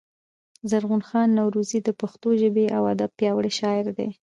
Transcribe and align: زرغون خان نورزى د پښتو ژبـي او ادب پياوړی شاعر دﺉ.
زرغون 0.69 1.01
خان 1.09 1.29
نورزى 1.37 1.79
د 1.83 1.89
پښتو 2.01 2.29
ژبـي 2.41 2.65
او 2.77 2.83
ادب 2.93 3.11
پياوړی 3.17 3.51
شاعر 3.59 3.85
دﺉ. 3.97 4.11